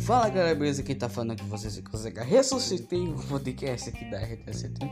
Fala 0.00 0.30
galera, 0.30 0.54
beleza? 0.54 0.82
Quem 0.82 0.96
tá 0.96 1.06
falando 1.06 1.32
aqui 1.32 1.44
vocês 1.44 1.78
consegue 1.80 2.20
ressuscitei 2.20 3.06
o 3.06 3.14
podcast 3.14 3.90
aqui 3.90 4.10
da 4.10 4.18
RT70 4.20 4.90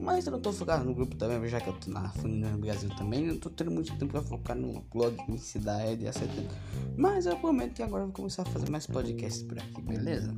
Mas 0.00 0.26
eu 0.26 0.32
não 0.32 0.40
tô 0.40 0.52
focado 0.52 0.84
no 0.84 0.92
grupo 0.92 1.14
também, 1.14 1.48
já 1.48 1.60
que 1.60 1.68
eu 1.68 1.74
tô 1.74 1.90
na 1.90 2.10
Funina 2.10 2.50
no 2.50 2.58
Brasil 2.58 2.90
também 2.96 3.24
Não 3.24 3.38
tô 3.38 3.50
tendo 3.50 3.70
muito 3.70 3.96
tempo 3.96 4.10
pra 4.10 4.20
focar 4.20 4.56
no 4.56 4.84
blog 4.92 5.16
em 5.28 5.38
si 5.38 5.60
da 5.60 5.78
RT70 5.78 6.50
Mas 6.96 7.26
eu 7.26 7.36
prometo 7.38 7.74
que 7.74 7.82
agora 7.84 8.02
eu 8.02 8.06
vou 8.08 8.16
começar 8.16 8.42
a 8.42 8.46
fazer 8.46 8.68
mais 8.68 8.84
podcasts 8.84 9.44
por 9.44 9.58
aqui, 9.58 9.80
beleza? 9.80 10.34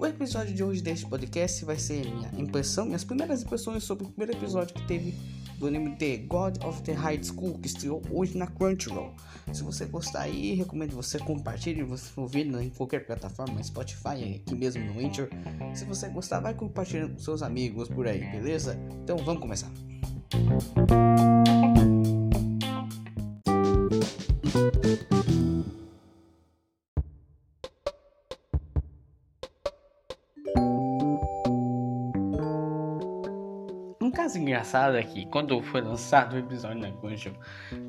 O 0.00 0.06
episódio 0.06 0.54
de 0.54 0.64
hoje 0.64 0.80
deste 0.80 1.04
podcast 1.04 1.62
vai 1.66 1.78
ser 1.78 2.06
minha 2.06 2.30
impressão, 2.38 2.86
minhas 2.86 3.04
primeiras 3.04 3.42
impressões 3.42 3.84
sobre 3.84 4.06
o 4.06 4.08
primeiro 4.08 4.32
episódio 4.32 4.74
que 4.74 4.86
teve 4.86 5.14
do 5.60 5.66
anime 5.66 5.94
The 5.96 6.16
God 6.16 6.64
of 6.64 6.82
the 6.82 6.94
High 6.94 7.22
School, 7.22 7.58
que 7.58 7.66
estreou 7.66 8.02
hoje 8.10 8.36
na 8.36 8.46
Crunchyroll. 8.46 9.12
Se 9.52 9.62
você 9.62 9.84
gostar 9.84 10.22
aí, 10.22 10.54
recomendo 10.54 10.96
você 10.96 11.18
compartilhe, 11.18 11.82
você 11.82 12.10
ouvir 12.16 12.46
em 12.46 12.70
qualquer 12.70 13.04
plataforma, 13.04 13.62
Spotify, 13.62 14.40
aqui 14.42 14.54
mesmo 14.54 14.82
no 14.82 15.06
Anchor. 15.06 15.28
Se 15.74 15.84
você 15.84 16.08
gostar, 16.08 16.40
vai 16.40 16.54
compartilhando 16.54 17.12
com 17.12 17.20
seus 17.20 17.42
amigos 17.42 17.88
por 17.88 18.08
aí, 18.08 18.20
beleza? 18.30 18.80
Então 19.02 19.18
vamos 19.18 19.42
começar. 19.42 19.70
Caso 34.30 34.38
engraçado 34.38 34.96
é 34.96 35.02
que 35.02 35.26
quando 35.26 35.60
foi 35.62 35.80
lançado 35.80 36.34
o 36.34 36.38
episódio 36.38 36.78
na 36.78 36.92
Crunchyroll, 36.92 37.38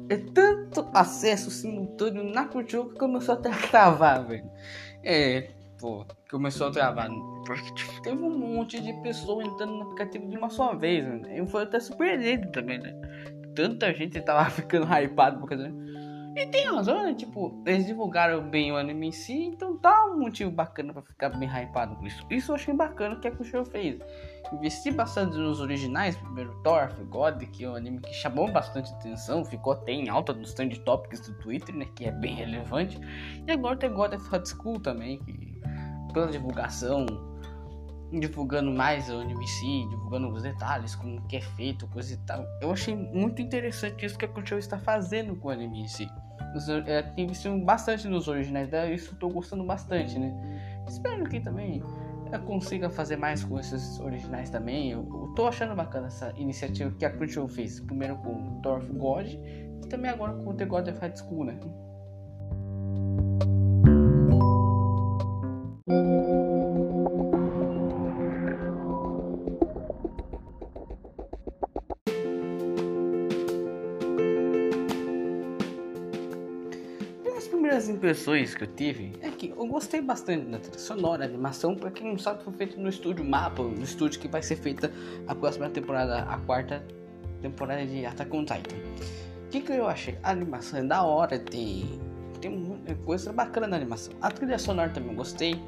é 0.10 0.18
tanto 0.18 0.88
acesso 0.94 1.52
simultâneo 1.52 2.24
na 2.24 2.46
Crunchyroll 2.46 2.90
que 2.90 3.00
começou 3.00 3.36
até 3.36 3.50
a 3.50 3.58
travar, 3.70 4.26
velho. 4.26 4.50
É, 5.04 5.52
pô, 5.80 6.06
começou 6.30 6.68
a 6.68 6.72
travar. 6.72 7.10
Porque 7.46 7.74
tipo, 7.74 8.02
teve 8.02 8.22
um 8.22 8.38
monte 8.38 8.82
de 8.82 8.94
pessoas 9.02 9.46
entrando 9.46 9.74
no 9.74 9.84
aplicativo 9.84 10.28
de 10.28 10.38
uma 10.38 10.50
só 10.50 10.76
vez, 10.76 11.06
né? 11.06 11.40
Eu 11.40 11.46
fui 11.46 11.64
até 11.64 11.80
surpreendido 11.80 12.52
também, 12.52 12.80
né? 12.80 12.94
Tanta 13.56 13.94
gente 13.94 14.20
tava 14.22 14.50
ficando 14.50 14.88
hypado 14.88 15.40
por 15.40 15.50
causa 15.50 15.72
e 16.36 16.46
tem 16.48 16.66
razão, 16.66 17.04
né? 17.04 17.14
Tipo, 17.14 17.62
eles 17.66 17.86
divulgaram 17.86 18.42
bem 18.42 18.72
o 18.72 18.78
anime 18.78 19.08
em 19.08 19.12
si, 19.12 19.34
então 19.34 19.78
tá 19.78 20.06
um 20.06 20.20
motivo 20.20 20.50
bacana 20.50 20.94
pra 20.94 21.02
ficar 21.02 21.30
bem 21.30 21.50
hypado 21.50 21.96
com 21.96 22.08
isso. 22.08 22.26
Isso 22.30 22.52
eu 22.52 22.56
achei 22.56 22.74
bacana 22.74 23.18
que 23.18 23.28
a 23.28 23.32
Crunchyroll 23.32 23.66
fez. 23.66 24.00
Investir 24.54 24.94
bastante 24.94 25.36
nos 25.38 25.60
originais, 25.60 26.16
primeiro 26.16 26.54
Thor, 26.64 26.94
God, 27.10 27.42
que 27.52 27.64
é 27.64 27.70
um 27.70 27.76
anime 27.76 28.00
que 28.00 28.14
chamou 28.14 28.52
bastante 28.52 28.94
atenção, 28.94 29.44
ficou 29.44 29.74
até 29.74 29.92
em 29.92 30.10
alta 30.10 30.34
nos 30.34 30.54
trend 30.54 30.80
topics 30.82 31.22
do 31.22 31.34
Twitter, 31.40 31.76
né? 31.76 31.86
Que 31.96 32.06
é 32.06 32.12
bem 32.12 32.36
relevante. 32.36 33.00
E 33.46 33.52
agora 33.52 33.78
tem 33.78 33.92
God 33.92 34.14
of 34.14 34.30
High 34.30 34.46
School 34.46 34.80
também, 34.80 35.20
que 35.20 35.52
pela 36.14 36.28
divulgação 36.28 37.06
divulgando 38.20 38.72
mais 38.72 39.10
o 39.10 39.14
anime 39.20 39.44
em 39.44 39.48
si, 39.48 39.88
divulgando 39.90 40.30
os 40.30 40.44
detalhes, 40.44 40.96
como 40.96 41.22
que 41.28 41.38
é 41.38 41.42
feito, 41.42 41.88
coisa 41.88 42.14
e 42.14 42.18
tal. 42.18 42.46
Eu 42.62 42.72
achei 42.72 42.96
muito 42.96 43.42
interessante 43.42 44.06
isso 44.06 44.18
que 44.18 44.26
a 44.26 44.28
Crunchyroll 44.28 44.60
está 44.60 44.78
fazendo 44.78 45.36
com 45.36 45.48
o 45.48 45.52
anime 45.52 45.82
em 45.82 45.88
si. 45.88 46.10
É, 46.86 47.02
tem 47.02 47.28
visto 47.28 47.50
bastante 47.60 48.08
nos 48.08 48.28
originais 48.28 48.70
dela, 48.70 48.92
isso 48.92 49.14
eu 49.14 49.20
tô 49.20 49.30
gostando 49.30 49.64
bastante, 49.64 50.20
né? 50.20 50.34
Espero 50.88 51.24
que 51.24 51.40
também 51.40 51.82
consiga 52.40 52.90
fazer 52.90 53.18
mais 53.18 53.44
com 53.44 53.60
esses 53.60 54.00
originais 54.00 54.50
também. 54.50 54.92
Eu, 54.92 55.00
eu 55.00 55.34
tô 55.36 55.48
achando 55.48 55.76
bacana 55.76 56.08
essa 56.08 56.34
iniciativa 56.36 56.92
que 56.92 57.06
a 57.06 57.10
Crunchyroll 57.10 57.48
fez, 57.48 57.80
primeiro 57.80 58.18
com 58.18 58.60
Dorf 58.62 58.88
God 58.94 59.28
e 59.28 59.88
também 59.90 60.12
agora 60.12 60.34
com 60.34 60.54
The 60.56 60.66
God 60.66 60.88
of 60.88 61.00
High 61.00 61.16
School, 61.16 61.46
né? 61.46 61.60
Primeiras 77.82 77.90
impressões 77.90 78.56
que 78.56 78.64
eu 78.64 78.68
tive 78.68 79.14
é 79.22 79.30
que 79.30 79.50
eu 79.50 79.68
gostei 79.68 80.02
bastante 80.02 80.46
da 80.46 80.60
trilha 80.60 80.78
sonora, 80.78 81.26
animação, 81.26 81.76
pra 81.76 81.90
quem 81.90 82.08
não 82.08 82.18
sabe, 82.18 82.44
foi 82.44 82.54
feito 82.54 82.80
no 82.80 82.90
estúdio 82.90 83.24
Mapa, 83.26 83.64
no 83.64 83.84
estúdio 83.84 84.20
que 84.20 84.28
vai 84.28 84.42
ser 84.42 84.58
feita 84.58 84.92
a 85.28 85.34
próxima 85.34 85.70
temporada, 85.70 86.24
a 86.24 86.38
quarta 86.40 86.86
temporada 87.42 87.86
de 87.86 88.06
Attack 88.06 88.36
on 88.36 88.42
Titan. 88.42 88.76
O 89.46 89.50
que, 89.50 89.62
que 89.62 89.72
eu 89.72 89.88
achei? 89.88 90.18
A 90.24 90.32
animação 90.32 90.80
é 90.80 90.84
da 90.84 91.04
hora, 91.04 91.40
tem, 91.40 92.00
tem 92.40 92.76
coisa 93.06 93.34
bacana 93.34 93.68
na 93.68 93.78
animação. 93.78 94.14
A 94.22 94.30
trilha 94.30 94.60
sonora 94.60 94.90
também 94.90 95.16
gostei. 95.16 95.60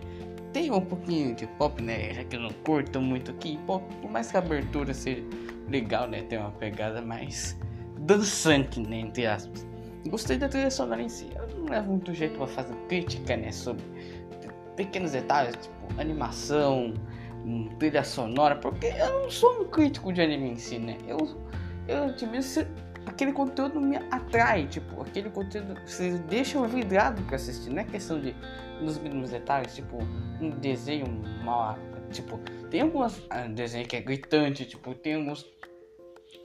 Tem 0.54 0.72
um 0.72 0.82
pouquinho 0.82 1.36
de 1.36 1.48
pop, 1.48 1.82
né? 1.82 2.14
Já 2.14 2.24
que 2.24 2.36
eu 2.36 2.40
não 2.40 2.52
curto 2.64 3.02
muito 3.02 3.32
aqui. 3.32 3.58
Pop, 3.66 3.84
por 4.02 4.12
mais 4.12 4.30
que 4.30 4.38
a 4.38 4.40
abertura 4.40 4.94
seja 4.94 5.24
legal, 5.68 6.08
né? 6.08 6.22
Tem 6.22 6.38
uma 6.38 6.52
pegada 6.52 7.02
mais 7.02 7.58
dançante, 8.02 8.80
né? 8.80 8.98
Entre 9.00 9.26
aspas. 9.26 9.73
Gostei 10.08 10.38
da 10.38 10.50
trilha 10.50 10.70
sonora 10.70 11.02
em 11.02 11.10
si. 11.10 11.30
Eu 11.36 11.48
não 11.58 11.66
levo 11.66 11.92
muito 11.92 12.14
jeito 12.14 12.38
pra 12.38 12.48
fazer 12.48 12.76
crítica, 12.88 13.38
né? 13.38 13.52
Sobre 13.52 13.84
pequenos 14.76 15.12
detalhes, 15.12 15.56
tipo 15.56 16.02
animação, 16.02 16.94
hum, 17.46 17.70
trilha 17.80 18.04
sonora, 18.04 18.56
porque 18.56 18.88
eu 18.88 19.22
não 19.22 19.30
sou 19.30 19.62
um 19.62 19.66
crítico 19.66 20.12
de 20.12 20.22
anime 20.22 20.52
em 20.52 20.58
si, 20.58 20.80
né? 20.80 20.98
Eu, 21.08 21.18
eu 21.88 22.16
tipo, 22.16 22.34
aquele 23.06 23.32
conteúdo 23.32 23.80
me 23.80 23.98
atrai, 23.98 24.68
tipo, 24.68 25.02
aquele 25.02 25.30
conteúdo 25.30 25.76
você 25.86 26.18
deixa 26.30 26.58
eu 26.58 26.66
vidrado 26.66 27.22
pra 27.24 27.36
assistir, 27.36 27.70
não 27.70 27.82
é 27.82 27.84
questão 27.84 28.20
de 28.20 28.36
nos 28.82 28.98
mínimos 28.98 29.30
detalhes, 29.30 29.76
tipo, 29.76 29.98
um 30.42 30.50
desenho 30.50 31.06
mal, 31.44 31.78
tipo, 32.12 32.38
tem 32.70 32.82
alguns 32.82 33.22
ah, 33.30 33.48
desenhos 33.48 33.88
que 33.88 33.96
é 33.96 34.02
gritante, 34.02 34.66
tipo, 34.66 34.94
tem 34.96 35.16
alguns 35.16 35.46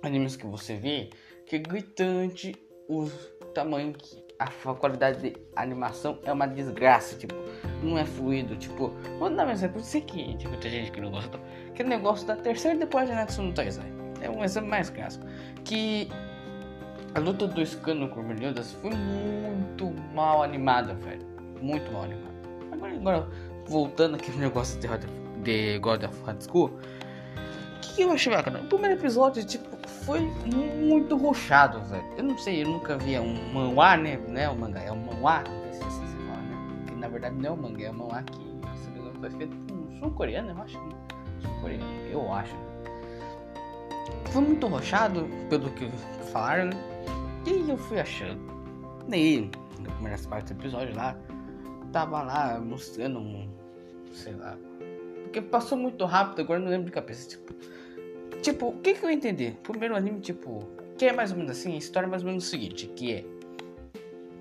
animes 0.02 0.36
que 0.36 0.46
você 0.46 0.76
vê 0.76 1.10
que 1.46 1.56
é 1.56 1.58
gritante, 1.58 2.54
os 2.88 3.10
tamanho 3.58 3.92
que 3.92 4.22
a 4.38 4.74
qualidade 4.74 5.20
de 5.20 5.36
animação 5.56 6.18
é 6.22 6.32
uma 6.32 6.46
desgraça, 6.46 7.16
tipo, 7.16 7.34
não 7.82 7.98
é 7.98 8.04
fluido, 8.04 8.54
tipo, 8.54 8.92
vou 9.18 9.28
dar 9.30 9.48
um 9.48 9.50
exemplo, 9.50 9.80
isso 9.80 9.96
aqui, 9.96 10.36
tipo, 10.36 10.56
tem 10.58 10.70
gente 10.70 10.92
que 10.92 11.00
não 11.00 11.10
gosta, 11.10 11.40
aquele 11.68 11.88
negócio 11.88 12.24
da 12.24 12.36
terceira 12.36 12.78
depois 12.78 13.08
de 13.08 13.14
Natsu 13.16 13.42
no 13.42 13.52
Taizai, 13.52 13.92
é 14.20 14.30
um 14.30 14.44
exemplo 14.44 14.70
mais 14.70 14.90
clássico, 14.90 15.26
que 15.64 16.08
a 17.14 17.18
luta 17.18 17.48
do 17.48 17.66
Scano 17.66 18.08
com 18.08 18.20
o 18.20 18.22
Meliodas 18.22 18.72
foi 18.74 18.92
muito 18.94 19.92
mal 20.14 20.44
animada, 20.44 20.94
velho, 20.94 21.26
muito 21.60 21.90
mal 21.90 22.04
animada. 22.04 22.34
Agora, 22.70 22.94
agora 22.94 23.28
voltando 23.66 24.14
aqui 24.14 24.30
no 24.30 24.38
negócio 24.38 24.78
de, 24.78 24.88
de 25.42 25.78
God 25.80 26.04
of 26.04 26.22
High 26.22 26.36
School, 26.40 26.78
que 27.80 28.02
eu 28.02 28.12
achei 28.12 28.32
bacana? 28.32 28.60
O 28.60 28.64
primeiro 28.64 28.96
episódio, 28.96 29.44
tipo, 29.44 29.76
foi 30.04 30.20
muito 30.20 31.16
rochado, 31.16 31.80
velho. 31.84 32.04
Eu 32.16 32.24
não 32.24 32.38
sei, 32.38 32.62
eu 32.62 32.68
nunca 32.68 32.96
via 32.96 33.20
um 33.20 33.52
manhwa, 33.52 33.96
né? 33.96 34.18
Não 34.28 34.40
é 34.40 34.48
o 34.48 34.56
mangá, 34.56 34.80
é 34.80 34.92
um 34.92 34.96
manhwa. 34.96 35.42
Não 35.42 35.72
sei 35.72 35.72
se 35.72 35.84
assim 35.84 36.06
se 36.06 36.16
fala, 36.16 36.40
né? 36.42 36.84
Que 36.86 36.94
na 36.94 37.08
verdade 37.08 37.36
não 37.36 37.48
é 37.48 37.52
um 37.52 37.56
mangá, 37.56 37.84
é 37.84 37.90
um 37.90 37.94
manhwa 37.94 38.22
que, 38.22 38.38
se 38.78 38.90
não 38.90 39.12
foi 39.14 39.30
feito 39.30 39.56
por 39.56 39.76
um 39.76 39.98
sul-coreano, 39.98 40.50
eu 40.50 40.62
acho. 40.62 40.80
Sul-coreano, 41.40 41.84
eu 42.10 42.32
acho. 42.32 42.54
Foi 44.30 44.42
muito 44.42 44.66
rochado, 44.66 45.28
pelo 45.48 45.70
que 45.70 45.88
falaram, 46.32 46.66
né? 46.66 46.76
E 47.46 47.70
eu 47.70 47.76
fui 47.76 48.00
achando. 48.00 48.40
Daí, 49.08 49.50
na 49.80 49.90
primeira 49.92 50.18
parte 50.28 50.52
do 50.52 50.60
episódio 50.60 50.94
lá, 50.94 51.16
tava 51.92 52.22
lá 52.22 52.60
mostrando 52.60 53.18
um. 53.18 53.48
sei 54.12 54.34
lá. 54.34 54.56
Porque 55.28 55.42
passou 55.42 55.76
muito 55.76 56.04
rápido, 56.04 56.40
agora 56.40 56.58
não 56.58 56.68
lembro 56.68 56.86
de 56.86 56.92
cabeça. 56.92 57.28
Tipo, 57.28 57.54
Tipo, 58.42 58.68
o 58.68 58.72
que 58.72 58.94
que 58.94 59.04
eu 59.04 59.10
entendi? 59.10 59.56
Primeiro 59.62 59.96
anime, 59.96 60.20
tipo, 60.20 60.62
que 60.96 61.06
é 61.06 61.12
mais 61.12 61.32
ou 61.32 61.38
menos 61.38 61.52
assim, 61.52 61.74
a 61.74 61.78
história 61.78 62.06
é 62.06 62.08
mais 62.08 62.22
ou 62.22 62.28
menos 62.28 62.46
o 62.46 62.48
seguinte, 62.48 62.86
que 62.94 63.12
é 63.12 63.24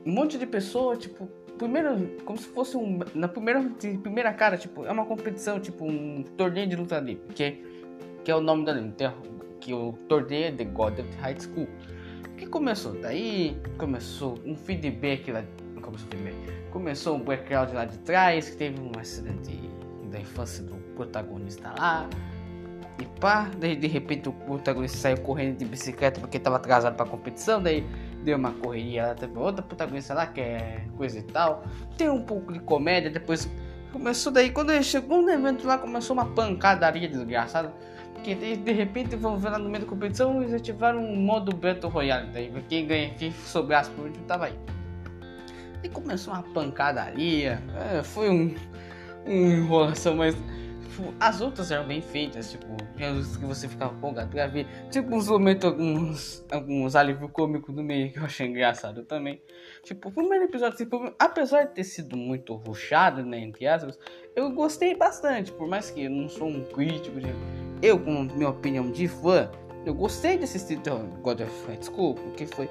um 0.05 0.11
monte 0.11 0.37
de 0.37 0.45
pessoa, 0.45 0.95
tipo, 0.95 1.27
primeiro, 1.57 2.15
como 2.23 2.37
se 2.37 2.47
fosse 2.47 2.77
um, 2.77 2.99
na 3.15 3.27
primeira, 3.27 3.61
primeira 4.01 4.31
cara, 4.33 4.55
tipo, 4.55 4.85
é 4.85 4.91
uma 4.91 5.05
competição, 5.05 5.59
tipo, 5.59 5.83
um 5.83 6.23
torneio 6.37 6.67
de 6.67 6.75
luta 6.75 6.99
livre, 6.99 7.23
que 7.33 7.43
é, 7.43 7.57
que 8.23 8.31
é 8.31 8.35
o 8.35 8.41
nome 8.41 8.65
do 8.65 8.71
anime, 8.71 8.93
que 9.59 9.73
o 9.73 9.93
torneio 10.07 10.45
é 10.45 10.51
The 10.51 10.65
God 10.65 10.99
of 10.99 11.09
High 11.19 11.37
School. 11.39 11.67
que 12.37 12.45
começou? 12.45 12.93
Daí 12.93 13.57
começou 13.79 14.37
um 14.45 14.55
feedback 14.55 15.31
lá, 15.31 15.43
começou 15.81 16.07
feedback, 16.07 16.35
começou 16.69 17.15
um 17.15 17.19
background 17.19 17.73
lá 17.73 17.85
de 17.85 17.97
trás, 17.99 18.51
que 18.51 18.57
teve 18.57 18.79
um 18.79 18.91
acidente 18.97 19.76
da 20.07 20.19
infância 20.19 20.63
do 20.63 20.75
protagonista 20.95 21.73
lá, 21.77 22.09
e 22.99 23.05
pá, 23.19 23.49
daí 23.57 23.75
de 23.75 23.87
repente 23.87 24.27
o 24.27 24.33
protagonista 24.33 24.97
saiu 24.97 25.17
correndo 25.17 25.57
de 25.57 25.65
bicicleta 25.65 26.19
porque 26.19 26.37
estava 26.37 26.55
atrasado 26.55 26.95
para 26.95 27.05
a 27.05 27.09
competição, 27.09 27.61
daí 27.61 27.85
deu 28.23 28.37
uma 28.37 28.51
correria 28.51 29.07
lá, 29.07 29.15
teve 29.15 29.37
outra 29.37 29.61
protagonista 29.61 30.13
lá 30.13 30.25
que 30.25 30.41
é 30.41 30.83
coisa 30.97 31.19
e 31.19 31.23
tal. 31.23 31.63
Tem 31.95 32.09
um 32.09 32.23
pouco 32.23 32.51
de 32.51 32.59
comédia, 32.59 33.09
depois 33.09 33.49
começou 33.93 34.31
daí, 34.31 34.49
quando 34.49 34.71
ele 34.71 34.83
chegou 34.83 35.21
no 35.21 35.29
evento 35.29 35.65
lá, 35.67 35.77
começou 35.77 36.15
uma 36.15 36.25
pancadaria 36.25 37.07
desgraçada. 37.07 37.71
Porque 38.15 38.33
de, 38.33 38.57
de 38.57 38.71
repente 38.71 39.15
vão 39.15 39.37
ver 39.37 39.49
lá 39.49 39.59
no 39.59 39.69
meio 39.69 39.83
da 39.83 39.89
competição 39.89 40.41
eles 40.41 40.53
ativaram 40.53 40.99
um 40.99 41.15
modo 41.15 41.55
Battle 41.55 41.91
Royale, 41.91 42.31
daí 42.33 42.51
quem 42.67 42.87
ganha, 42.87 43.13
quem 43.13 43.31
sobrasse 43.31 43.91
por 43.91 44.05
último 44.05 44.25
tava 44.25 44.45
aí. 44.45 44.57
E 45.83 45.89
começou 45.89 46.33
uma 46.33 46.41
pancadaria. 46.41 47.61
É, 47.91 48.01
foi 48.01 48.31
um 48.31 48.55
enrolação, 49.27 50.15
mas 50.15 50.35
tipo, 50.97 51.13
as 51.19 51.41
outras 51.41 51.71
eram 51.71 51.85
bem 51.87 52.01
feitas, 52.01 52.51
tipo, 52.51 52.67
que 52.95 53.45
você 53.45 53.67
ficava 53.67 53.93
empolgado 53.95 54.29
pra 54.29 54.47
ver. 54.47 54.65
Tipo, 54.89 55.15
uns 55.15 55.27
momentos, 55.27 55.65
alguns, 55.65 56.45
alguns 56.51 56.95
alívios 56.95 57.31
cômicos 57.31 57.73
no 57.75 57.83
meio 57.83 58.11
que 58.11 58.19
eu 58.19 58.25
achei 58.25 58.47
engraçado 58.47 59.03
também. 59.03 59.41
Tipo, 59.83 60.09
o 60.09 60.11
primeiro 60.11 60.45
episódio, 60.45 60.77
tipo, 60.77 61.13
apesar 61.19 61.65
de 61.65 61.75
ter 61.75 61.83
sido 61.83 62.17
muito 62.17 62.55
ruchado, 62.55 63.23
né, 63.23 63.39
entre 63.39 63.67
aspas, 63.67 63.97
eu 64.35 64.51
gostei 64.51 64.95
bastante, 64.95 65.51
por 65.51 65.67
mais 65.67 65.91
que 65.91 66.03
eu 66.03 66.09
não 66.09 66.27
sou 66.27 66.47
um 66.47 66.63
crítico, 66.65 67.19
de, 67.19 67.27
eu, 67.81 67.99
com 67.99 68.23
minha 68.23 68.49
opinião 68.49 68.91
de 68.91 69.07
fã, 69.07 69.49
eu 69.85 69.93
gostei 69.93 70.37
de 70.37 70.43
assistir 70.43 70.79
God 71.21 71.41
of 71.41 71.67
High 71.67 71.81
School, 71.81 72.15
porque 72.15 72.45
foi. 72.47 72.69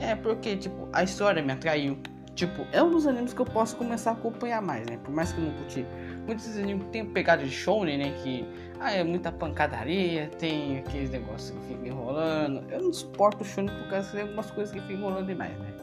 É 0.00 0.14
porque, 0.14 0.56
tipo, 0.56 0.88
a 0.92 1.02
história 1.02 1.42
me 1.42 1.52
atraiu. 1.52 1.98
Tipo, 2.38 2.64
é 2.70 2.80
um 2.80 2.92
dos 2.92 3.04
animes 3.04 3.34
que 3.34 3.40
eu 3.40 3.44
posso 3.44 3.74
começar 3.74 4.10
a 4.10 4.12
acompanhar 4.12 4.62
mais, 4.62 4.86
né? 4.86 4.96
Por 5.02 5.12
mais 5.12 5.32
que 5.32 5.40
eu 5.40 5.44
não 5.46 5.52
curti. 5.54 5.84
Muitos 6.24 6.56
animes 6.56 6.86
tem 6.92 7.04
pegada 7.04 7.42
de 7.42 7.50
shonen, 7.50 7.98
né? 7.98 8.12
Que 8.22 8.46
ah, 8.78 8.92
é 8.92 9.02
muita 9.02 9.32
pancadaria, 9.32 10.30
tem 10.38 10.78
aqueles 10.78 11.10
negócios 11.10 11.50
que 11.50 11.66
ficam 11.66 11.86
enrolando. 11.86 12.62
Eu 12.70 12.80
não 12.80 12.92
suporto 12.92 13.42
o 13.42 13.44
shonen 13.44 13.74
por 13.76 13.90
causa 13.90 14.12
de 14.12 14.20
algumas 14.20 14.48
coisas 14.52 14.72
que 14.72 14.80
ficam 14.82 14.98
enrolando 14.98 15.26
demais, 15.26 15.58
né? 15.58 15.74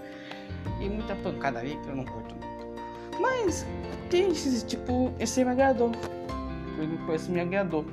E 0.79 0.87
muita 0.87 1.13
pancadaria 1.15 1.77
que 1.77 1.89
eu 1.89 1.95
não 1.97 2.05
curto 2.05 2.33
muito. 2.33 3.19
Mas 3.19 3.65
tem 4.09 4.29
esse 4.29 4.65
tipo, 4.65 5.13
esse 5.19 5.43
me 5.43 5.51
agradou. 5.51 5.91
Esse 7.13 7.31
me 7.31 7.41
agradou. 7.41 7.85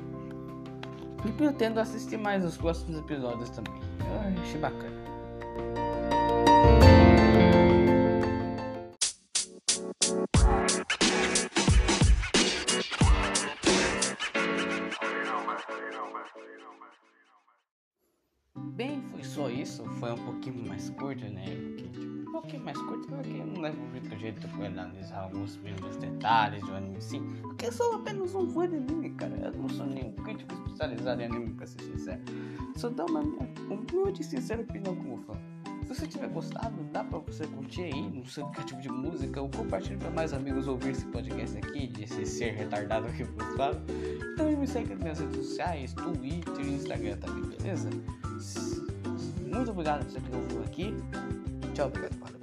E 1.25 1.31
pretendo 1.33 1.81
assistir 1.81 2.15
mais 2.15 2.45
os 2.45 2.55
próximos 2.55 2.97
episódios 2.97 3.49
também. 3.49 3.73
Eu 3.99 4.41
achei 4.41 4.57
bacana. 4.57 5.03
Bem, 18.55 19.01
foi 19.09 19.23
só 19.23 19.49
isso. 19.49 19.83
Foi 19.99 20.11
um 20.11 20.25
pouquinho 20.25 20.67
mais 20.67 20.89
curto, 20.91 21.25
né? 21.25 21.45
Tipo, 21.77 21.99
um 21.99 22.31
pouquinho 22.31 22.63
mais 22.63 22.77
curto 22.77 23.07
porque 23.07 23.43
não 23.43 23.61
levo 23.61 23.81
muito 23.87 24.15
jeito 24.17 24.47
pra 24.47 24.67
analisar 24.67 25.21
alguns 25.23 25.57
mínimos 25.57 25.95
detalhes 25.97 26.61
do 26.61 26.73
anime 26.73 27.01
sim. 27.01 27.21
Porque 27.41 27.67
eu 27.67 27.71
sou 27.71 27.95
apenas 27.95 28.33
um 28.35 28.49
fã 28.51 28.67
de 28.67 28.75
anime, 28.75 29.09
cara. 29.11 29.35
Eu 29.35 29.53
não 29.53 29.69
sou 29.69 29.85
nenhum 29.87 30.11
crítico 30.13 30.53
especializado 30.53 31.21
em 31.21 31.25
anime, 31.25 31.53
pra 31.53 31.65
ser 31.65 31.81
sincero. 31.81 32.21
Só 32.75 32.89
dá 32.89 33.05
uma 33.05 33.23
minha 33.23 33.49
humilde 33.69 34.23
sincera 34.23 34.61
opinião 34.61 34.95
como 34.95 35.17
fã. 35.17 35.33
Você 35.93 36.07
tiver 36.07 36.27
gostado, 36.29 36.83
dá 36.91 37.03
pra 37.03 37.19
você 37.19 37.45
curtir 37.45 37.83
aí 37.83 38.09
no 38.09 38.25
seu 38.25 38.47
aplicativo 38.47 38.81
de 38.81 38.89
música 38.89 39.39
ou 39.39 39.47
compartilhar 39.47 39.99
pra 39.99 40.09
mais 40.09 40.33
amigos 40.33 40.67
ouvir 40.67 40.89
esse 40.89 41.05
podcast 41.05 41.55
aqui, 41.55 41.85
desse 41.85 42.25
ser 42.25 42.55
retardado 42.55 43.07
que 43.13 43.21
eu 43.21 43.27
falo. 43.55 43.79
Também 44.35 44.57
me 44.57 44.67
segue 44.67 44.89
nas 44.89 44.99
minhas 44.99 45.19
redes 45.19 45.45
sociais, 45.45 45.93
Twitter 45.93 46.65
e 46.65 46.73
Instagram 46.73 47.17
também, 47.17 47.43
beleza? 47.43 47.89
Muito 49.45 49.69
obrigado 49.69 50.03
por 50.03 50.11
você 50.11 50.19
que 50.19 50.35
ouviu 50.35 50.61
aqui. 50.63 50.95
Tchau, 51.75 51.87
obrigado. 51.87 52.42